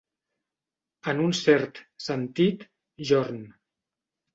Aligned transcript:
En 1.13 1.21
un 1.27 1.37
cert 1.41 1.83
sentit, 2.09 2.69
jorn. 3.15 3.43